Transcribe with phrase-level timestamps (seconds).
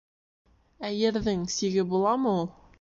[0.89, 2.53] —Ә ерҙең сиге буламы ул?